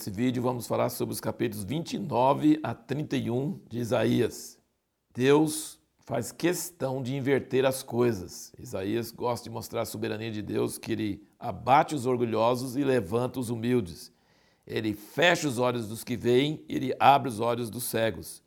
nesse 0.00 0.10
vídeo 0.10 0.42
vamos 0.42 0.66
falar 0.66 0.88
sobre 0.88 1.12
os 1.12 1.20
capítulos 1.20 1.62
29 1.62 2.58
a 2.62 2.72
31 2.72 3.60
de 3.68 3.80
Isaías. 3.80 4.58
Deus 5.14 5.78
faz 6.06 6.32
questão 6.32 7.02
de 7.02 7.14
inverter 7.14 7.66
as 7.66 7.82
coisas. 7.82 8.50
Isaías 8.58 9.12
gosta 9.12 9.44
de 9.44 9.50
mostrar 9.50 9.82
a 9.82 9.84
soberania 9.84 10.30
de 10.30 10.40
Deus, 10.40 10.78
que 10.78 10.92
ele 10.92 11.22
abate 11.38 11.94
os 11.94 12.06
orgulhosos 12.06 12.76
e 12.76 12.82
levanta 12.82 13.38
os 13.38 13.50
humildes. 13.50 14.10
Ele 14.66 14.94
fecha 14.94 15.46
os 15.46 15.58
olhos 15.58 15.86
dos 15.86 16.02
que 16.02 16.16
veem 16.16 16.64
e 16.66 16.76
ele 16.76 16.96
abre 16.98 17.28
os 17.28 17.38
olhos 17.38 17.68
dos 17.68 17.84
cegos. 17.84 18.42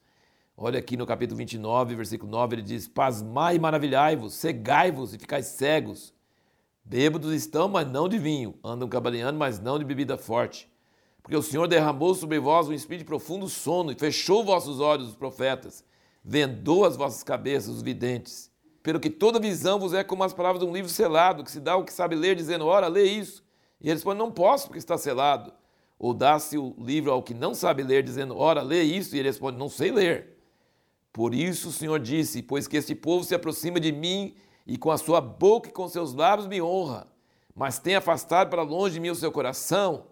Olha 0.57 0.79
aqui 0.79 0.97
no 0.97 1.05
capítulo 1.05 1.37
29, 1.37 1.93
versículo 1.93 2.31
9, 2.31 2.55
ele 2.55 2.63
diz: 2.63 2.87
Pasmai 2.87 3.57
e 3.57 3.59
maravilhai-vos, 3.59 4.33
cegai-vos 4.33 5.13
e 5.13 5.19
ficais 5.19 5.45
cegos. 5.45 6.15
Bêbados 6.83 7.31
estão, 7.31 7.69
mas 7.69 7.87
não 7.87 8.09
de 8.09 8.17
vinho, 8.17 8.55
andam 8.63 8.89
cambaleando, 8.89 9.37
mas 9.37 9.59
não 9.59 9.77
de 9.77 9.85
bebida 9.85 10.17
forte. 10.17 10.72
Porque 11.23 11.37
o 11.37 11.41
Senhor 11.41 11.67
derramou 11.67 12.13
sobre 12.13 12.37
vós 12.37 12.67
um 12.67 12.73
espírito 12.73 13.05
de 13.05 13.07
profundo 13.07 13.47
sono 13.47 13.93
e 13.93 13.95
fechou 13.95 14.43
vossos 14.43 14.81
olhos, 14.81 15.07
os 15.07 15.15
profetas, 15.15 15.83
vendou 16.23 16.83
as 16.85 16.97
vossas 16.97 17.23
cabeças, 17.23 17.69
os 17.69 17.81
videntes. 17.81 18.51
Pelo 18.83 18.99
que 18.99 19.09
toda 19.09 19.39
visão 19.39 19.79
vos 19.79 19.93
é 19.93 20.03
como 20.03 20.25
as 20.25 20.33
palavras 20.33 20.61
de 20.61 20.69
um 20.69 20.73
livro 20.73 20.91
selado, 20.91 21.41
que 21.41 21.49
se 21.49 21.61
dá 21.61 21.77
o 21.77 21.85
que 21.85 21.93
sabe 21.93 22.15
ler, 22.15 22.35
dizendo: 22.35 22.65
Ora, 22.65 22.89
lê 22.89 23.05
isso. 23.05 23.41
E 23.79 23.87
ele 23.87 23.93
responde: 23.93 24.19
Não 24.19 24.29
posso, 24.29 24.67
porque 24.67 24.77
está 24.77 24.97
selado. 24.97 25.53
Ou 25.97 26.13
dá-se 26.13 26.57
o 26.57 26.75
livro 26.77 27.09
ao 27.09 27.23
que 27.23 27.33
não 27.33 27.53
sabe 27.53 27.81
ler, 27.81 28.03
dizendo: 28.03 28.37
Ora, 28.37 28.61
lê 28.61 28.83
isso. 28.83 29.15
E 29.15 29.19
ele 29.19 29.29
responde: 29.29 29.57
Não 29.57 29.69
sei 29.69 29.89
ler. 29.89 30.37
Por 31.13 31.33
isso 31.33 31.69
o 31.69 31.71
Senhor 31.71 31.97
disse: 31.97 32.43
Pois 32.43 32.67
que 32.67 32.75
este 32.75 32.93
povo 32.93 33.23
se 33.23 33.33
aproxima 33.33 33.79
de 33.79 33.93
mim 33.93 34.35
e 34.67 34.77
com 34.77 34.91
a 34.91 34.97
sua 34.97 35.21
boca 35.21 35.69
e 35.69 35.71
com 35.71 35.87
seus 35.87 36.13
lábios 36.13 36.47
me 36.47 36.61
honra, 36.61 37.07
mas 37.55 37.79
tem 37.79 37.95
afastado 37.95 38.49
para 38.49 38.63
longe 38.63 38.95
de 38.95 38.99
mim 38.99 39.09
o 39.09 39.15
seu 39.15 39.31
coração, 39.31 40.07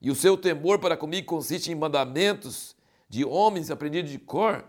e 0.00 0.10
o 0.10 0.14
seu 0.14 0.36
temor 0.36 0.78
para 0.78 0.96
comigo 0.96 1.26
consiste 1.26 1.72
em 1.72 1.74
mandamentos 1.74 2.76
de 3.08 3.24
homens 3.24 3.70
aprendidos 3.70 4.10
de 4.10 4.18
cor. 4.18 4.64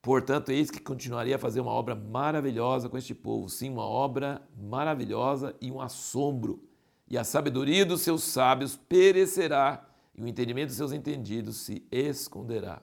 Portanto, 0.00 0.50
eis 0.50 0.70
que 0.70 0.80
continuaria 0.80 1.36
a 1.36 1.38
fazer 1.38 1.60
uma 1.60 1.72
obra 1.72 1.94
maravilhosa 1.94 2.88
com 2.88 2.96
este 2.96 3.14
povo, 3.14 3.48
sim, 3.48 3.70
uma 3.70 3.84
obra 3.84 4.40
maravilhosa 4.56 5.54
e 5.60 5.70
um 5.70 5.80
assombro. 5.80 6.62
E 7.08 7.18
a 7.18 7.24
sabedoria 7.24 7.84
dos 7.84 8.02
seus 8.02 8.22
sábios 8.22 8.76
perecerá, 8.76 9.88
e 10.14 10.22
o 10.22 10.28
entendimento 10.28 10.68
dos 10.68 10.76
seus 10.76 10.92
entendidos 10.92 11.56
se 11.56 11.84
esconderá. 11.90 12.82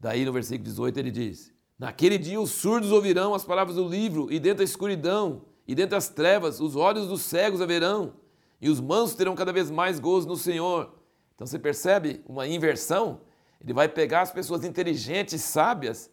Daí 0.00 0.24
no 0.24 0.32
versículo 0.32 0.64
18 0.64 0.98
ele 0.98 1.10
diz: 1.10 1.52
Naquele 1.78 2.18
dia 2.18 2.40
os 2.40 2.50
surdos 2.50 2.90
ouvirão 2.90 3.34
as 3.34 3.44
palavras 3.44 3.76
do 3.76 3.86
livro, 3.86 4.26
e 4.30 4.40
dentro 4.40 4.58
da 4.58 4.64
escuridão, 4.64 5.42
e 5.68 5.74
dentro 5.74 5.92
das 5.92 6.08
trevas, 6.08 6.60
os 6.60 6.74
olhos 6.74 7.06
dos 7.06 7.22
cegos 7.22 7.60
haverão, 7.60 8.14
e 8.60 8.68
os 8.68 8.80
mansos 8.80 9.16
terão 9.16 9.34
cada 9.34 9.52
vez 9.52 9.70
mais 9.70 10.00
gozo 10.00 10.26
no 10.26 10.36
Senhor. 10.36 10.92
Então 11.36 11.46
você 11.46 11.58
percebe 11.58 12.20
uma 12.26 12.48
inversão? 12.48 13.20
Ele 13.62 13.72
vai 13.72 13.88
pegar 13.88 14.22
as 14.22 14.32
pessoas 14.32 14.64
inteligentes, 14.64 15.40
sábias, 15.42 16.10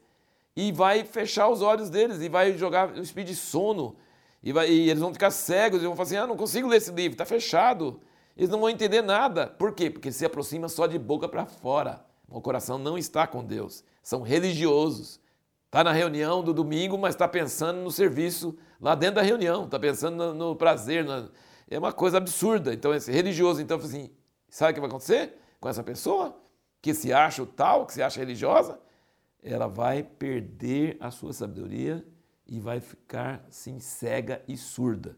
e 0.56 0.72
vai 0.72 1.04
fechar 1.04 1.50
os 1.50 1.64
olhos 1.64 1.90
deles, 1.90 2.22
e 2.22 2.30
vai 2.30 2.56
jogar 2.56 2.92
um 2.92 3.02
espírito 3.02 3.30
de 3.30 3.36
sono, 3.36 3.96
e, 4.44 4.54
vai, 4.54 4.70
e 4.70 4.90
eles 4.90 5.02
vão 5.02 5.12
ficar 5.12 5.32
cegos, 5.32 5.82
e 5.82 5.86
vão 5.86 5.96
falar 5.96 6.06
assim: 6.06 6.18
ah, 6.18 6.28
não 6.28 6.38
consigo 6.38 6.68
ler 6.68 6.78
esse 6.78 6.92
livro, 6.92 7.14
está 7.14 7.26
fechado. 7.26 8.00
Eles 8.38 8.50
não 8.50 8.60
vão 8.60 8.70
entender 8.70 9.02
nada. 9.02 9.48
Por 9.48 9.74
quê? 9.74 9.90
Porque 9.90 10.12
se 10.12 10.26
aproxima 10.26 10.70
só 10.70 10.86
de 10.86 11.00
boca 11.00 11.28
para 11.28 11.46
fora. 11.46 12.06
O 12.28 12.42
coração 12.42 12.78
não 12.78 12.98
está 12.98 13.28
com 13.28 13.44
Deus. 13.44 13.84
São 14.02 14.22
religiosos 14.22 15.22
Está 15.74 15.84
na 15.84 15.92
reunião 15.92 16.44
do 16.44 16.54
domingo, 16.54 17.00
mas 17.00 17.16
está 17.16 17.28
pensando 17.28 17.80
no 17.80 17.90
serviço 17.90 18.56
lá 18.80 18.94
dentro 18.94 19.16
da 19.16 19.24
reunião, 19.24 19.66
está 19.66 19.80
pensando 19.80 20.16
no, 20.16 20.34
no 20.36 20.56
prazer. 20.56 21.04
É 21.68 21.80
uma 21.80 21.92
coisa 21.92 22.18
absurda. 22.18 22.72
Então, 22.72 22.94
esse 22.94 23.12
religioso, 23.12 23.60
então, 23.60 23.80
assim, 23.80 24.12
sabe 24.56 24.72
o 24.72 24.74
que 24.76 24.80
vai 24.82 24.90
acontecer 24.90 25.34
com 25.60 25.68
essa 25.68 25.84
pessoa? 25.84 26.38
Que 26.82 26.94
se 26.94 27.12
acha 27.12 27.42
o 27.42 27.46
tal, 27.46 27.86
que 27.86 27.94
se 27.94 28.04
acha 28.04 28.20
religiosa, 28.20 28.80
ela 29.42 29.68
vai 29.68 30.04
perder 30.04 30.98
a 31.00 31.10
sua 31.10 31.34
sabedoria 31.34 32.06
e 32.46 32.60
vai 32.60 32.80
ficar, 32.80 33.44
assim, 33.48 33.80
cega 33.80 34.44
e 34.48 34.56
surda. 34.56 35.18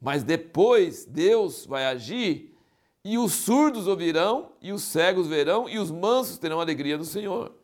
Mas 0.00 0.22
depois 0.22 1.04
Deus 1.04 1.66
vai 1.66 1.86
agir 1.86 2.56
e 3.04 3.18
os 3.18 3.32
surdos 3.32 3.86
ouvirão, 3.86 4.52
e 4.60 4.72
os 4.72 4.82
cegos 4.82 5.28
verão, 5.28 5.68
e 5.68 5.78
os 5.78 5.92
mansos 5.92 6.38
terão 6.38 6.58
a 6.58 6.62
alegria 6.62 6.98
do 6.98 7.04
Senhor. 7.04 7.54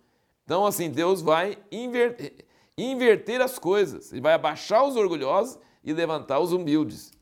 Então, 0.44 0.65
assim, 0.65 0.89
Deus 0.89 1.21
vai 1.21 1.59
inverter, 1.71 2.47
inverter 2.78 3.41
as 3.41 3.59
coisas. 3.59 4.12
Ele 4.12 4.21
vai 4.21 4.34
abaixar 4.34 4.84
os 4.84 4.94
orgulhosos 4.94 5.59
e 5.83 5.93
levantar 5.93 6.39
os 6.39 6.53
humildes. 6.53 7.12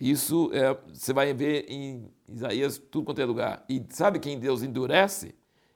Isso 0.00 0.50
é, 0.54 0.74
você 0.88 1.12
vai 1.12 1.34
ver 1.34 1.66
em 1.68 2.10
Isaías, 2.28 2.78
tudo 2.90 3.06
quanto 3.06 3.20
é 3.20 3.24
lugar. 3.24 3.64
E 3.68 3.84
sabe 3.90 4.18
quem 4.18 4.38
Deus 4.38 4.62
endurece? 4.62 5.34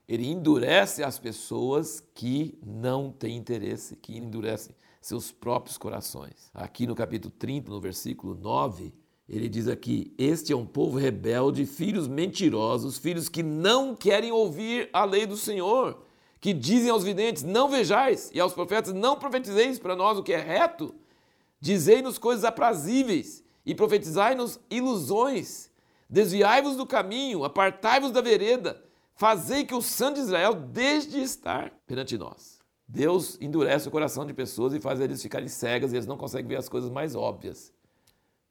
Ele 0.08 0.26
endurece 0.26 1.02
as 1.02 1.18
pessoas 1.18 2.02
que 2.14 2.58
não 2.64 3.12
têm 3.12 3.36
interesse, 3.36 3.96
que 3.96 4.16
endurecem 4.16 4.74
seus 5.00 5.30
próprios 5.30 5.78
corações. 5.78 6.50
Aqui 6.52 6.86
no 6.86 6.94
capítulo 6.94 7.32
30, 7.38 7.70
no 7.70 7.80
versículo 7.80 8.34
9, 8.34 8.92
ele 9.28 9.48
diz 9.48 9.68
aqui: 9.68 10.12
Este 10.18 10.52
é 10.52 10.56
um 10.56 10.66
povo 10.66 10.98
rebelde, 10.98 11.64
filhos 11.64 12.08
mentirosos, 12.08 12.98
filhos 12.98 13.28
que 13.28 13.42
não 13.42 13.94
querem 13.94 14.32
ouvir 14.32 14.90
a 14.92 15.04
lei 15.04 15.26
do 15.26 15.36
Senhor 15.36 16.02
que 16.40 16.54
dizem 16.54 16.90
aos 16.90 17.04
videntes: 17.04 17.42
Não 17.42 17.68
vejais, 17.68 18.30
e 18.32 18.40
aos 18.40 18.54
profetas: 18.54 18.92
Não 18.94 19.16
profetizeis 19.16 19.78
para 19.78 19.94
nós 19.94 20.18
o 20.18 20.22
que 20.22 20.32
é 20.32 20.40
reto. 20.40 20.94
Dizei-nos 21.60 22.16
coisas 22.16 22.44
aprazíveis 22.44 23.44
e 23.66 23.74
profetizai-nos 23.74 24.58
ilusões. 24.70 25.69
Desviai-vos 26.10 26.76
do 26.76 26.84
caminho, 26.84 27.44
apartai-vos 27.44 28.10
da 28.10 28.20
vereda, 28.20 28.82
fazei 29.14 29.64
que 29.64 29.74
o 29.74 29.80
santo 29.80 30.16
de 30.16 30.22
Israel 30.22 30.54
deixe 30.54 31.08
de 31.08 31.20
estar 31.20 31.72
perante 31.86 32.18
nós. 32.18 32.58
Deus 32.88 33.38
endurece 33.40 33.86
o 33.86 33.92
coração 33.92 34.26
de 34.26 34.34
pessoas 34.34 34.74
e 34.74 34.80
faz 34.80 34.98
eles 34.98 35.22
ficarem 35.22 35.46
cegas 35.46 35.92
e 35.92 35.96
eles 35.96 36.08
não 36.08 36.16
conseguem 36.16 36.48
ver 36.48 36.56
as 36.56 36.68
coisas 36.68 36.90
mais 36.90 37.14
óbvias. 37.14 37.72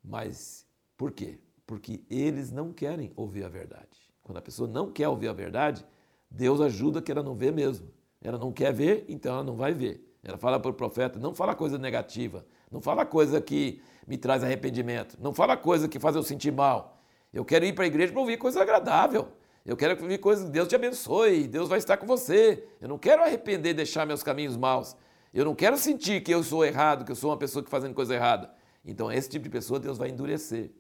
Mas 0.02 0.66
por 0.96 1.12
quê? 1.12 1.38
Porque 1.68 2.02
eles 2.09 2.50
não 2.50 2.72
querem 2.72 3.12
ouvir 3.14 3.44
a 3.44 3.50
verdade. 3.50 4.00
Quando 4.24 4.38
a 4.38 4.41
pessoa 4.41 4.70
não 4.70 4.90
quer 4.90 5.09
ouvir 5.09 5.28
a 5.28 5.34
verdade, 5.34 5.86
Deus 6.31 6.62
ajuda 6.62 7.02
que 7.02 7.12
ela 7.12 7.22
não 7.22 7.36
vê 7.36 7.52
mesmo. 7.52 7.90
Ela 8.22 8.38
não 8.38 8.53
quer 8.53 8.72
ver, 8.72 9.03
então 9.09 9.34
ela 9.34 9.44
não 9.44 9.58
vai 9.58 9.74
ver. 9.74 10.18
Ela 10.24 10.38
fala 10.38 10.58
para 10.62 10.72
o 10.72 10.74
profeta: 10.74 11.20
não 11.20 11.34
fala 11.34 11.53
coisa 11.53 11.78
negativa, 11.78 12.46
não 12.72 12.80
fala 12.80 13.06
coisa 13.06 13.41
que 13.41 13.81
me 14.08 14.18
traz 14.18 14.46
arrependimento, 14.46 15.18
não 15.20 15.34
fala 15.34 15.58
coisa 15.58 15.90
que 15.90 16.00
faz 16.00 16.16
eu 16.16 16.24
sentir 16.24 16.53
mal. 16.53 16.98
Eu 17.34 17.45
quero 17.45 17.66
ir 17.66 17.73
para 17.73 17.84
a 17.84 17.88
igreja 17.88 18.12
para 18.12 18.22
ouvir 18.22 18.38
coisa 18.38 18.62
agradável. 18.62 19.29
Eu 19.66 19.78
quero 19.78 20.01
ouvir 20.01 20.17
coisas, 20.17 20.50
Deus 20.50 20.67
te 20.67 20.75
abençoe, 20.75 21.47
Deus 21.47 21.69
vai 21.69 21.78
estar 21.78 21.97
com 21.97 22.07
você. 22.07 22.67
Eu 22.81 22.88
não 22.88 22.97
quero 22.97 23.22
arrepender, 23.22 23.73
deixar 23.73 24.06
meus 24.06 24.23
caminhos 24.23 24.57
maus. 24.57 24.95
Eu 25.34 25.45
não 25.45 25.53
quero 25.53 25.78
sentir 25.78 26.22
que 26.22 26.34
eu 26.34 26.44
sou 26.44 26.66
errado, 26.66 27.06
que 27.06 27.12
eu 27.12 27.16
sou 27.16 27.29
uma 27.29 27.38
pessoa 27.38 27.63
que 27.63 27.69
fazendo 27.69 27.94
coisa 27.94 28.16
errada. 28.16 28.51
Então, 28.84 29.12
esse 29.12 29.29
tipo 29.29 29.44
de 29.44 29.50
pessoa 29.50 29.79
Deus 29.79 29.97
vai 29.97 30.09
endurecer. 30.09 30.72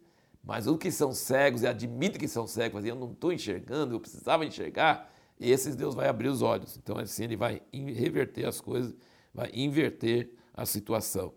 Mas 0.43 0.65
os 0.65 0.77
que 0.77 0.89
são 0.89 1.11
cegos 1.11 1.61
e 1.61 1.67
admitem 1.67 2.19
que 2.19 2.27
são 2.27 2.47
cegos, 2.47 2.83
eu 2.83 2.95
não 2.95 3.11
estou 3.11 3.31
enxergando, 3.31 3.93
eu 3.93 3.99
precisava 3.99 4.43
enxergar, 4.45 5.11
esses 5.39 5.75
Deus 5.75 5.93
vai 5.93 6.07
abrir 6.07 6.29
os 6.29 6.41
olhos. 6.41 6.77
Então, 6.77 6.97
assim, 6.97 7.25
ele 7.25 7.35
vai 7.35 7.61
reverter 7.71 8.45
as 8.45 8.59
coisas, 8.59 8.95
vai 9.33 9.51
inverter 9.53 10.31
a 10.53 10.65
situação. 10.65 11.33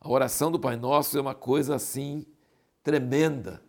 A 0.00 0.08
oração 0.08 0.52
do 0.52 0.60
Pai 0.60 0.76
Nosso 0.76 1.18
é 1.18 1.20
uma 1.20 1.34
coisa 1.34 1.74
assim 1.74 2.24
tremenda 2.82 3.62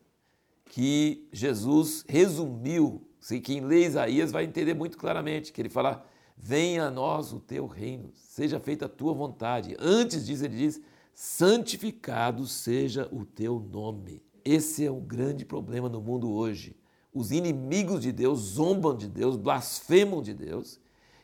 que 0.66 1.28
Jesus 1.32 2.04
resumiu. 2.08 3.08
Se 3.20 3.40
quem 3.40 3.62
lê 3.62 3.86
Isaías 3.86 4.32
vai 4.32 4.44
entender 4.44 4.74
muito 4.74 4.98
claramente 4.98 5.54
que 5.54 5.62
ele 5.62 5.70
fala: 5.70 6.06
"Venha 6.38 6.86
a 6.86 6.92
nós 6.92 7.32
o 7.32 7.40
teu 7.40 7.66
reino, 7.66 8.12
seja 8.14 8.60
feita 8.60 8.86
a 8.86 8.90
tua 8.90 9.14
vontade". 9.14 9.76
Antes 9.80 10.26
disso 10.26 10.46
ele 10.46 10.58
diz: 10.58 10.82
"Santificado 11.14 12.46
seja 12.46 13.08
o 13.12 13.26
teu 13.26 13.60
nome". 13.60 14.22
Esse 14.44 14.86
é 14.86 14.92
o 14.92 15.00
grande 15.00 15.46
problema 15.46 15.90
no 15.90 16.02
mundo 16.02 16.32
hoje 16.32 16.76
os 17.16 17.32
inimigos 17.32 18.02
de 18.02 18.12
Deus 18.12 18.40
zombam 18.40 18.94
de 18.94 19.08
Deus, 19.08 19.38
blasfemam 19.38 20.22
de 20.22 20.34
Deus, 20.34 20.78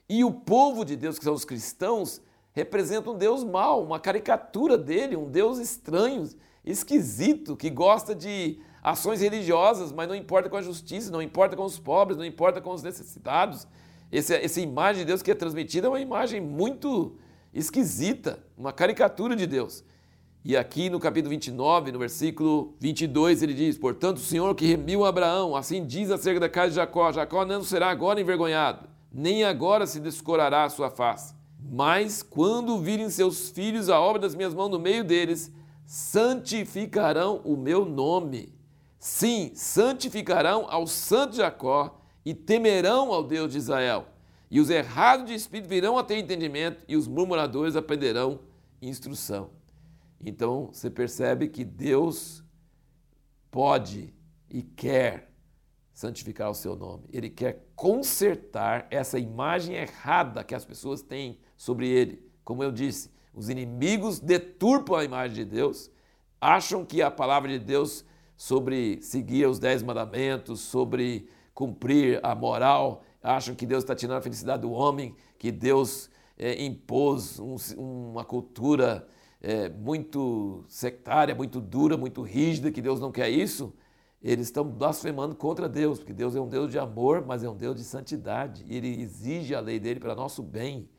e 0.08 0.24
o 0.24 0.32
povo 0.32 0.86
de 0.86 0.96
Deus, 0.96 1.20
que 1.20 1.26
são 1.26 1.34
os 1.34 1.44
cristãos, 1.44 2.22
representa 2.54 3.12
um 3.12 3.18
Deus 3.18 3.44
mau, 3.44 3.84
uma 3.84 4.00
caricatura 4.00 4.78
dele, 4.78 5.18
um 5.18 5.30
Deus 5.30 5.58
estranho, 5.58 6.30
esquisito, 6.64 7.58
que 7.58 7.70
gosta 7.70 8.16
de 8.16 8.62
ações 8.81 9.22
religiosas, 9.22 9.92
mas 9.92 10.07
não 10.07 10.16
importa 10.16 10.50
com 10.50 10.57
a 10.57 10.62
justiça, 10.62 11.12
não 11.12 11.22
importa 11.22 11.56
com 11.56 11.63
os 11.63 11.78
pobres, 11.78 12.18
não 12.18 12.25
importa 12.25 12.60
com 12.60 12.72
os 12.72 12.81
necessitados. 12.81 13.68
Esse, 14.12 14.36
essa 14.36 14.60
imagem 14.60 15.01
de 15.01 15.06
Deus 15.06 15.22
que 15.22 15.31
é 15.31 15.36
transmitida 15.36 15.88
é 15.88 15.89
uma 15.89 16.00
imagem 16.00 16.42
muito 16.42 17.16
esquisita, 17.54 18.39
uma 18.57 18.74
caricatura 18.74 19.36
de 19.36 19.45
Deus. 19.45 19.83
E 20.44 20.57
aqui 20.57 20.89
no 20.89 21.00
capítulo 21.00 21.30
29, 21.30 21.92
no 21.92 22.00
versículo 22.00 22.75
22, 22.80 23.44
ele 23.44 23.54
diz: 23.54 23.78
Portanto, 23.78 24.18
o 24.18 24.22
Senhor 24.22 24.56
que 24.56 24.66
remiu 24.66 25.06
Abraão, 25.06 25.56
assim 25.56 25.86
diz 25.86 26.10
acerca 26.10 26.39
da 26.39 26.50
casa 26.50 26.69
de 26.69 26.75
Jacó: 26.75 27.12
Jacó 27.12 27.45
não 27.45 27.63
será 27.63 27.89
agora 27.92 28.19
envergonhado, 28.19 28.89
nem 29.13 29.44
agora 29.44 29.86
se 29.86 30.00
descorará 30.00 30.63
a 30.63 30.69
sua 30.69 30.89
face. 30.89 31.36
Mas 31.63 32.24
quando 32.24 32.80
virem 32.80 33.07
seus 33.12 33.51
filhos 33.51 33.88
a 33.88 34.00
obra 34.00 34.24
das 34.24 34.34
minhas 34.34 34.54
mãos 34.54 34.69
no 34.69 34.80
meio 34.80 35.04
deles, 35.04 35.51
santificarão 35.86 37.39
o 37.45 37.56
meu 37.56 37.86
nome. 37.86 38.61
Sim, 39.01 39.51
santificarão 39.56 40.68
ao 40.69 40.86
santo 40.86 41.36
Jacó 41.36 42.00
e 42.24 42.36
temerão 42.36 43.12
ao 43.12 43.24
Deus 43.24 43.51
de 43.51 43.57
Israel. 43.57 44.06
E 44.48 44.59
os 44.59 44.69
errados 44.69 45.25
de 45.25 45.33
espírito 45.33 45.68
virão 45.68 45.98
a 45.98 46.03
ter 46.03 46.19
entendimento, 46.19 46.86
e 46.88 46.95
os 46.95 47.07
murmuradores 47.07 47.75
aprenderão 47.75 48.42
instrução. 48.80 49.50
Então 50.24 50.69
você 50.71 50.88
percebe 50.88 51.48
que 51.48 51.65
Deus 51.65 52.44
pode 53.50 54.13
e 54.48 54.62
quer 54.62 55.33
santificar 55.92 56.51
o 56.51 56.56
seu 56.56 56.75
nome. 56.75 57.06
Ele 57.12 57.31
quer 57.31 57.65
consertar 57.75 58.86
essa 58.92 59.18
imagem 59.18 59.77
errada 59.77 60.44
que 60.44 60.53
as 60.53 60.63
pessoas 60.63 61.01
têm 61.01 61.39
sobre 61.57 61.89
ele. 61.89 62.24
Como 62.44 62.62
eu 62.63 62.71
disse, 62.71 63.09
os 63.33 63.50
inimigos 63.50 64.19
deturpam 64.19 64.95
a 64.95 65.03
imagem 65.03 65.38
de 65.38 65.45
Deus, 65.45 65.89
acham 66.39 66.86
que 66.86 67.01
a 67.01 67.09
palavra 67.09 67.50
de 67.50 67.57
Deus 67.57 68.06
sobre 68.42 69.00
seguir 69.04 69.46
os 69.46 69.60
dez 69.60 69.84
mandamentos, 69.84 70.62
sobre 70.62 71.30
cumprir 71.54 72.20
a 72.24 72.34
moral, 72.34 73.04
acham 73.22 73.54
que 73.54 73.68
Deus 73.68 73.84
está 73.84 73.94
tirando 73.94 74.18
a 74.18 74.22
felicidade 74.22 74.64
do 74.64 74.72
homem, 74.72 75.16
que 75.38 75.52
Deus 75.52 76.10
é, 76.36 76.60
impôs 76.66 77.38
um, 77.38 77.56
uma 77.78 78.26
cultura 78.26 79.08
é, 79.40 79.70
muito 79.70 80.66
sectária, 80.68 81.36
muito 81.36 81.62
dura, 81.62 81.96
muito 81.96 82.24
rígida, 82.24 82.72
que 82.72 82.82
Deus 82.82 83.00
não 83.00 83.12
quer 83.12 83.30
isso, 83.30 83.76
eles 84.24 84.48
estão 84.48 84.64
blasfemando 84.64 85.36
contra 85.36 85.70
Deus, 85.70 86.00
porque 86.00 86.12
Deus 86.12 86.36
é 86.36 86.42
um 86.42 86.50
Deus 86.50 86.72
de 86.72 86.80
amor, 86.80 87.24
mas 87.24 87.44
é 87.44 87.50
um 87.50 87.56
Deus 87.56 87.76
de 87.76 87.84
santidade. 87.84 88.66
E 88.68 88.76
Ele 88.76 89.04
exige 89.04 89.54
a 89.54 89.60
lei 89.60 89.80
dele 89.80 90.00
para 90.00 90.16
nosso 90.16 90.42
bem. 90.42 90.90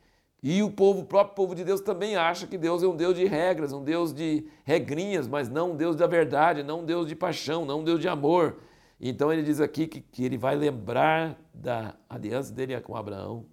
E 0.43 0.61
o 0.61 0.69
povo, 0.69 0.99
o 0.99 1.05
próprio 1.05 1.35
povo 1.35 1.55
de 1.55 1.63
Deus 1.63 1.79
também 1.79 2.17
acha 2.17 2.45
que 2.45 2.57
Deus 2.57 2.83
é 2.83 2.87
um 2.87 2.97
Deus 2.97 3.15
de 3.15 3.23
regras, 3.23 3.71
um 3.71 3.81
Deus 3.81 4.13
de 4.13 4.45
regrinhas, 4.65 5.25
mas 5.25 5.47
não 5.47 5.71
um 5.71 5.75
Deus 5.77 5.95
da 5.95 6.05
verdade, 6.05 6.61
não 6.61 6.81
um 6.81 6.85
Deus 6.85 7.07
de 7.07 7.15
paixão, 7.15 7.63
não 7.63 7.79
um 7.79 7.83
Deus 7.83 8.01
de 8.01 8.09
amor. 8.09 8.57
Então 8.99 9.31
ele 9.31 9.41
diz 9.41 9.61
aqui 9.61 9.87
que, 9.87 10.01
que 10.01 10.25
ele 10.25 10.37
vai 10.37 10.57
lembrar 10.57 11.39
da 11.53 11.95
aliança 12.09 12.51
dele 12.51 12.77
com 12.81 12.93
Abraão 12.93 13.45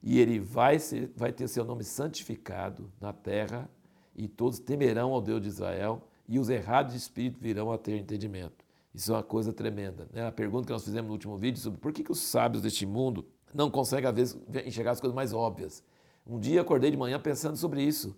e 0.00 0.20
ele 0.20 0.38
vai, 0.38 0.78
ser, 0.78 1.12
vai 1.16 1.32
ter 1.32 1.48
seu 1.48 1.64
nome 1.64 1.82
santificado 1.82 2.88
na 3.00 3.12
terra 3.12 3.68
e 4.14 4.28
todos 4.28 4.60
temerão 4.60 5.12
ao 5.12 5.20
Deus 5.20 5.42
de 5.42 5.48
Israel 5.48 6.02
e 6.28 6.38
os 6.38 6.48
errados 6.48 6.92
de 6.92 6.98
espírito 7.00 7.40
virão 7.40 7.72
a 7.72 7.78
ter 7.78 7.96
entendimento. 7.96 8.64
Isso 8.94 9.10
é 9.10 9.16
uma 9.16 9.24
coisa 9.24 9.52
tremenda. 9.52 10.08
Né? 10.12 10.24
A 10.24 10.32
pergunta 10.32 10.66
que 10.66 10.72
nós 10.72 10.84
fizemos 10.84 11.08
no 11.08 11.14
último 11.14 11.36
vídeo 11.36 11.60
sobre 11.60 11.80
por 11.80 11.92
que, 11.92 12.04
que 12.04 12.12
os 12.12 12.20
sábios 12.20 12.62
deste 12.62 12.86
mundo 12.86 13.26
não 13.52 13.70
conseguem, 13.70 14.08
às 14.08 14.14
vezes, 14.14 14.38
enxergar 14.64 14.92
as 14.92 15.00
coisas 15.00 15.14
mais 15.14 15.32
óbvias. 15.32 15.82
Um 16.28 16.38
dia 16.38 16.60
acordei 16.60 16.90
de 16.90 16.96
manhã 16.96 17.18
pensando 17.18 17.56
sobre 17.56 17.82
isso. 17.82 18.14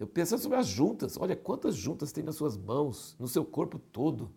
Eu 0.00 0.06
pensando 0.06 0.40
sobre 0.40 0.56
as 0.56 0.66
juntas. 0.66 1.18
Olha 1.20 1.36
quantas 1.36 1.76
juntas 1.76 2.10
tem 2.10 2.24
nas 2.24 2.36
suas 2.36 2.56
mãos, 2.56 3.14
no 3.20 3.28
seu 3.28 3.44
corpo 3.44 3.78
todo. 3.78 4.32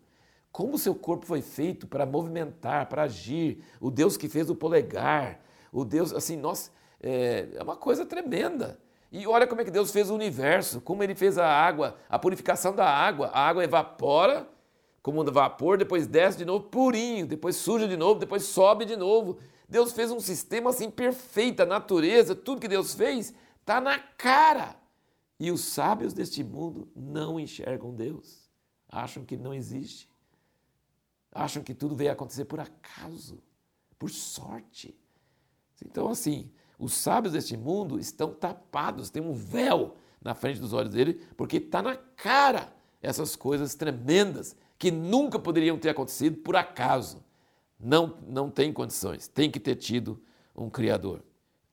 Como 0.52 0.74
o 0.74 0.78
seu 0.78 0.94
corpo 0.94 1.24
foi 1.24 1.40
feito 1.40 1.86
para 1.86 2.04
movimentar, 2.04 2.88
para 2.88 3.04
agir. 3.04 3.64
O 3.80 3.90
Deus 3.90 4.18
que 4.18 4.28
fez 4.28 4.50
o 4.50 4.54
polegar. 4.54 5.40
O 5.72 5.82
Deus, 5.82 6.12
assim, 6.12 6.36
nossa, 6.36 6.70
é, 7.00 7.48
é 7.54 7.62
uma 7.62 7.76
coisa 7.76 8.04
tremenda. 8.04 8.78
E 9.10 9.26
olha 9.26 9.46
como 9.46 9.62
é 9.62 9.64
que 9.64 9.70
Deus 9.70 9.90
fez 9.90 10.10
o 10.10 10.14
universo, 10.14 10.80
como 10.82 11.02
ele 11.02 11.14
fez 11.14 11.38
a 11.38 11.46
água, 11.46 11.96
a 12.08 12.18
purificação 12.18 12.74
da 12.74 12.86
água. 12.86 13.28
A 13.28 13.48
água 13.48 13.64
evapora 13.64 14.46
como 15.02 15.22
um 15.22 15.24
vapor, 15.24 15.78
depois 15.78 16.04
desce 16.06 16.36
de 16.36 16.44
novo 16.44 16.64
purinho, 16.64 17.28
depois 17.28 17.54
suja 17.54 17.86
de 17.86 17.96
novo, 17.96 18.18
depois 18.18 18.42
sobe 18.42 18.84
de 18.84 18.96
novo. 18.96 19.38
Deus 19.68 19.92
fez 19.92 20.10
um 20.10 20.20
sistema 20.20 20.70
assim 20.70 20.90
perfeito, 20.90 21.62
a 21.62 21.66
natureza, 21.66 22.34
tudo 22.34 22.60
que 22.60 22.68
Deus 22.68 22.94
fez 22.94 23.34
está 23.60 23.80
na 23.80 23.98
cara. 23.98 24.76
E 25.38 25.50
os 25.50 25.60
sábios 25.60 26.12
deste 26.12 26.42
mundo 26.42 26.88
não 26.94 27.38
enxergam 27.38 27.94
Deus, 27.94 28.48
acham 28.88 29.24
que 29.24 29.36
não 29.36 29.52
existe, 29.52 30.08
acham 31.32 31.62
que 31.62 31.74
tudo 31.74 31.94
veio 31.94 32.12
acontecer 32.12 32.46
por 32.46 32.60
acaso, 32.60 33.42
por 33.98 34.08
sorte. 34.08 34.98
Então, 35.84 36.08
assim, 36.08 36.50
os 36.78 36.94
sábios 36.94 37.34
deste 37.34 37.56
mundo 37.56 37.98
estão 37.98 38.32
tapados, 38.32 39.10
tem 39.10 39.22
um 39.22 39.34
véu 39.34 39.96
na 40.22 40.34
frente 40.34 40.60
dos 40.60 40.72
olhos 40.72 40.94
dele, 40.94 41.14
porque 41.36 41.58
está 41.58 41.82
na 41.82 41.96
cara 41.96 42.74
essas 43.02 43.36
coisas 43.36 43.74
tremendas 43.74 44.56
que 44.78 44.90
nunca 44.90 45.38
poderiam 45.38 45.78
ter 45.78 45.90
acontecido 45.90 46.38
por 46.38 46.56
acaso. 46.56 47.24
Não, 47.78 48.18
não 48.26 48.50
tem 48.50 48.72
condições, 48.72 49.28
tem 49.28 49.50
que 49.50 49.60
ter 49.60 49.76
tido 49.76 50.20
um 50.56 50.70
Criador. 50.70 51.22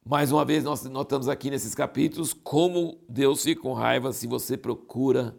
Mais 0.05 0.31
uma 0.33 0.43
vez, 0.43 0.65
nós 0.65 0.83
notamos 0.83 1.29
aqui 1.29 1.49
nesses 1.49 1.73
capítulos 1.73 2.33
como 2.33 2.99
Deus 3.07 3.41
fica 3.41 3.61
com 3.61 3.71
raiva 3.71 4.11
se 4.11 4.27
você 4.27 4.57
procura 4.57 5.33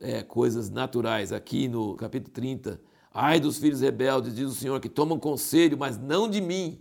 é, 0.00 0.22
coisas 0.22 0.70
naturais. 0.70 1.30
Aqui 1.30 1.68
no 1.68 1.94
capítulo 1.94 2.32
30, 2.32 2.80
ai 3.12 3.38
dos 3.38 3.58
filhos 3.58 3.82
rebeldes, 3.82 4.34
diz 4.34 4.48
o 4.48 4.54
Senhor, 4.54 4.80
que 4.80 4.88
tomam 4.88 5.18
conselho, 5.18 5.76
mas 5.76 5.98
não 5.98 6.28
de 6.28 6.40
mim, 6.40 6.80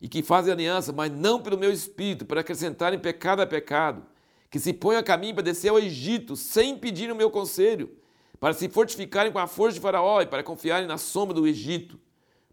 e 0.00 0.08
que 0.08 0.24
fazem 0.24 0.52
aliança, 0.52 0.92
mas 0.92 1.12
não 1.12 1.40
pelo 1.40 1.56
meu 1.56 1.72
espírito, 1.72 2.26
para 2.26 2.40
acrescentarem 2.40 2.98
pecado 2.98 3.40
a 3.40 3.46
pecado, 3.46 4.04
que 4.50 4.58
se 4.58 4.72
põem 4.72 4.96
a 4.96 5.04
caminho 5.04 5.34
para 5.34 5.44
descer 5.44 5.68
ao 5.68 5.78
Egito, 5.78 6.34
sem 6.34 6.76
pedir 6.76 7.12
o 7.12 7.16
meu 7.16 7.30
conselho, 7.30 7.96
para 8.40 8.54
se 8.54 8.68
fortificarem 8.68 9.32
com 9.32 9.38
a 9.38 9.46
força 9.46 9.74
de 9.74 9.80
Faraó 9.80 10.20
e 10.20 10.26
para 10.26 10.42
confiarem 10.42 10.88
na 10.88 10.98
sombra 10.98 11.32
do 11.32 11.46
Egito. 11.46 11.98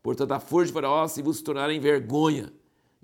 Portanto, 0.01 0.31
a 0.31 0.39
força 0.39 0.67
de 0.67 0.73
Faraó 0.73 1.07
se 1.07 1.21
vos 1.21 1.41
tornará 1.41 1.73
em 1.73 1.79
vergonha 1.79 2.51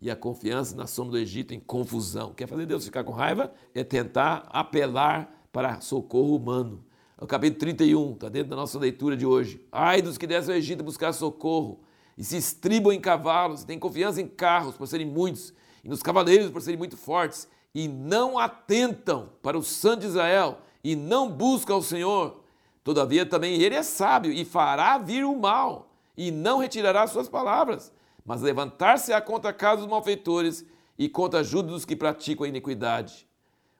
e 0.01 0.09
a 0.09 0.15
confiança 0.15 0.75
na 0.75 0.88
sombra 0.88 1.13
do 1.13 1.17
Egito 1.17 1.53
em 1.53 1.59
confusão. 1.59 2.33
Quer 2.33 2.47
fazer 2.47 2.65
Deus 2.65 2.85
ficar 2.85 3.03
com 3.03 3.11
raiva? 3.11 3.51
É 3.73 3.83
tentar 3.83 4.47
apelar 4.49 5.47
para 5.51 5.79
socorro 5.81 6.35
humano. 6.35 6.83
É 7.19 7.23
o 7.23 7.27
capítulo 7.27 7.59
31, 7.59 8.13
está 8.13 8.29
dentro 8.29 8.49
da 8.49 8.55
nossa 8.55 8.77
leitura 8.77 9.17
de 9.17 9.25
hoje. 9.25 9.65
Ai 9.71 10.01
dos 10.01 10.17
que 10.17 10.27
descem 10.27 10.53
ao 10.53 10.59
Egito 10.59 10.83
buscar 10.83 11.13
socorro 11.13 11.79
e 12.17 12.23
se 12.23 12.38
estribam 12.38 12.91
em 12.91 12.99
cavalos, 12.99 13.63
têm 13.63 13.77
confiança 13.77 14.21
em 14.21 14.27
carros 14.27 14.75
por 14.75 14.88
serem 14.88 15.05
muitos, 15.05 15.53
e 15.83 15.89
nos 15.89 16.01
cavaleiros 16.01 16.49
por 16.49 16.61
serem 16.61 16.77
muito 16.77 16.97
fortes, 16.97 17.47
e 17.75 17.88
não 17.88 18.39
atentam 18.39 19.29
para 19.44 19.57
o 19.57 19.61
Santo 19.61 20.01
de 20.01 20.07
Israel, 20.07 20.59
e 20.83 20.95
não 20.95 21.29
buscam 21.29 21.75
o 21.75 21.83
Senhor, 21.83 22.41
Todavia 22.88 23.25
também 23.25 23.61
ele 23.61 23.75
é 23.75 23.83
sábio 23.83 24.31
e 24.31 24.45
fará 24.45 24.97
vir 24.97 25.25
o 25.25 25.35
mal, 25.35 25.91
e 26.17 26.31
não 26.31 26.57
retirará 26.57 27.05
suas 27.05 27.29
palavras, 27.29 27.93
mas 28.25 28.41
levantar-se-á 28.41 29.21
contra 29.21 29.51
a 29.51 29.53
casa 29.53 29.81
dos 29.81 29.89
malfeitores 29.89 30.65
e 30.97 31.07
contra 31.07 31.39
a 31.39 31.41
ajuda 31.41 31.69
dos 31.69 31.85
que 31.85 31.95
praticam 31.95 32.45
a 32.45 32.49
iniquidade. 32.49 33.27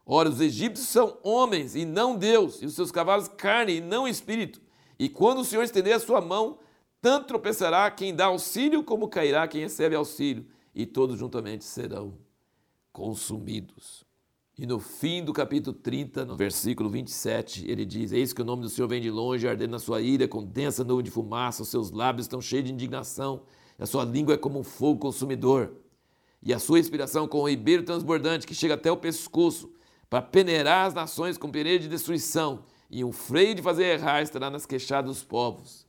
Ora, 0.06 0.30
os 0.30 0.40
egípcios 0.40 0.88
são 0.88 1.18
homens 1.22 1.76
e 1.76 1.84
não 1.84 2.16
Deus, 2.16 2.62
e 2.62 2.66
os 2.66 2.76
seus 2.76 2.92
cavalos 2.92 3.28
carne 3.28 3.78
e 3.78 3.82
não 3.82 4.08
espírito. 4.08 4.62
E 4.98 5.10
quando 5.10 5.40
o 5.40 5.44
Senhor 5.44 5.64
estender 5.64 5.94
a 5.94 6.00
sua 6.00 6.22
mão, 6.22 6.60
tanto 7.02 7.28
tropeçará 7.28 7.92
quem 7.92 8.16
dá 8.16 8.28
auxílio, 8.28 8.84
como 8.84 9.10
cairá 9.10 9.48
quem 9.48 9.62
recebe 9.62 9.96
auxílio, 9.96 10.46
e 10.74 10.86
todos 10.86 11.20
juntamente 11.20 11.66
serão 11.66 12.18
consumidos. 12.94 14.07
E 14.60 14.66
no 14.66 14.80
fim 14.80 15.24
do 15.24 15.32
capítulo 15.32 15.76
30, 15.76 16.26
no 16.26 16.36
versículo 16.36 16.90
27, 16.90 17.70
ele 17.70 17.86
diz: 17.86 18.12
Eis 18.12 18.34
que 18.34 18.42
o 18.42 18.46
nome 18.46 18.64
do 18.64 18.70
Senhor 18.70 18.88
vem 18.88 19.00
de 19.00 19.12
longe, 19.12 19.48
ardendo 19.48 19.70
na 19.70 19.78
sua 19.80 20.02
ira, 20.02 20.28
com 20.28 20.44
densa 20.44 20.84
nuvem 20.84 21.04
de 21.04 21.12
fumaça, 21.12 21.62
os 21.62 21.70
seus 21.70 21.92
lábios 21.92 22.26
estão 22.26 22.42
cheios 22.42 22.66
de 22.66 22.74
indignação, 22.74 23.44
a 23.78 23.86
sua 23.86 24.04
língua 24.04 24.34
é 24.34 24.38
como 24.38 24.60
um 24.60 24.64
fogo 24.64 25.00
consumidor, 25.00 25.74
e 26.42 26.52
a 26.52 26.58
sua 26.58 26.80
inspiração 26.80 27.28
como 27.28 27.44
um 27.44 27.50
ribeiro 27.50 27.84
transbordante 27.84 28.48
que 28.48 28.56
chega 28.56 28.74
até 28.74 28.92
o 28.92 28.98
pescoço, 28.98 29.72
para 30.10 30.24
peneirar 30.24 30.88
as 30.88 30.94
nações 30.96 31.38
com 31.38 31.52
peneira 31.52 31.78
de 31.78 31.88
destruição, 31.88 32.64
e 32.90 33.04
um 33.04 33.12
freio 33.12 33.54
de 33.54 33.62
fazer 33.62 33.84
errar 33.84 34.24
estará 34.24 34.50
nas 34.50 34.66
queixadas 34.66 35.12
dos 35.12 35.24
povos. 35.24 35.86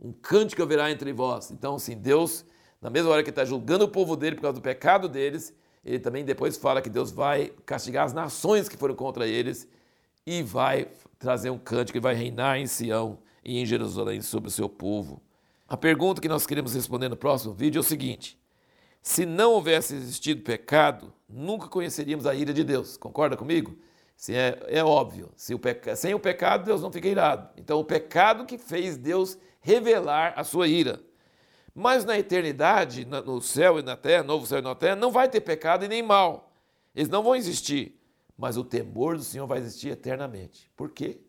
Um 0.00 0.12
cântico 0.12 0.62
haverá 0.62 0.92
entre 0.92 1.12
vós. 1.12 1.50
Então, 1.50 1.74
assim, 1.74 1.96
Deus, 1.96 2.44
na 2.80 2.88
mesma 2.88 3.10
hora 3.10 3.24
que 3.24 3.30
está 3.30 3.44
julgando 3.44 3.84
o 3.84 3.88
povo 3.88 4.14
dele 4.14 4.36
por 4.36 4.42
causa 4.42 4.60
do 4.60 4.62
pecado 4.62 5.08
deles, 5.08 5.52
ele 5.84 5.98
também 5.98 6.24
depois 6.24 6.56
fala 6.56 6.80
que 6.80 6.90
Deus 6.90 7.10
vai 7.10 7.52
castigar 7.66 8.04
as 8.04 8.12
nações 8.12 8.68
que 8.68 8.76
foram 8.76 8.94
contra 8.94 9.26
eles 9.26 9.68
e 10.26 10.42
vai 10.42 10.88
trazer 11.18 11.50
um 11.50 11.58
cântico 11.58 11.98
e 11.98 12.00
vai 12.00 12.14
reinar 12.14 12.58
em 12.58 12.66
Sião 12.66 13.18
e 13.44 13.58
em 13.58 13.66
Jerusalém 13.66 14.20
sobre 14.20 14.48
o 14.48 14.52
seu 14.52 14.68
povo. 14.68 15.20
A 15.68 15.76
pergunta 15.76 16.20
que 16.20 16.28
nós 16.28 16.46
queremos 16.46 16.74
responder 16.74 17.08
no 17.08 17.16
próximo 17.16 17.52
vídeo 17.52 17.78
é 17.78 17.80
o 17.80 17.84
seguinte: 17.84 18.38
se 19.02 19.26
não 19.26 19.52
houvesse 19.52 19.94
existido 19.94 20.42
pecado, 20.42 21.12
nunca 21.28 21.66
conheceríamos 21.66 22.26
a 22.26 22.34
ira 22.34 22.52
de 22.52 22.62
Deus. 22.62 22.96
Concorda 22.96 23.36
comigo? 23.36 23.76
Se 24.16 24.34
é, 24.34 24.62
é 24.68 24.84
óbvio. 24.84 25.30
Se 25.34 25.52
o 25.52 25.58
peca... 25.58 25.96
Sem 25.96 26.14
o 26.14 26.20
pecado, 26.20 26.64
Deus 26.64 26.80
não 26.80 26.92
fica 26.92 27.08
irado. 27.08 27.48
Então, 27.56 27.80
o 27.80 27.84
pecado 27.84 28.46
que 28.46 28.56
fez 28.56 28.96
Deus 28.96 29.36
revelar 29.60 30.34
a 30.36 30.44
sua 30.44 30.68
ira. 30.68 31.00
Mas 31.74 32.04
na 32.04 32.18
eternidade, 32.18 33.04
no 33.04 33.40
céu 33.40 33.78
e 33.78 33.82
na 33.82 33.96
terra, 33.96 34.22
novo 34.22 34.46
céu 34.46 34.58
e 34.58 34.62
nova 34.62 34.78
terra, 34.78 34.96
não 34.96 35.10
vai 35.10 35.28
ter 35.28 35.40
pecado 35.40 35.84
e 35.84 35.88
nem 35.88 36.02
mal. 36.02 36.52
Eles 36.94 37.08
não 37.08 37.22
vão 37.22 37.34
existir. 37.34 37.98
Mas 38.36 38.56
o 38.56 38.64
temor 38.64 39.16
do 39.16 39.22
Senhor 39.22 39.46
vai 39.46 39.58
existir 39.58 39.90
eternamente. 39.90 40.70
Por 40.76 40.90
quê? 40.90 41.20